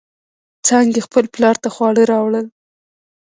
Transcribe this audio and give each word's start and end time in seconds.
څانگې 0.65 1.01
خپل 1.07 1.25
پلار 1.33 1.55
ته 1.63 1.69
خواړه 1.75 2.03
راوړل. 2.11 2.45